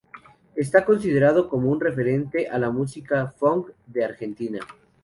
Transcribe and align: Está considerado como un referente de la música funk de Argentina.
Está 0.55 0.83
considerado 0.83 1.47
como 1.47 1.69
un 1.69 1.79
referente 1.79 2.39
de 2.51 2.59
la 2.59 2.71
música 2.71 3.27
funk 3.37 3.69
de 3.85 4.03
Argentina. 4.03 4.59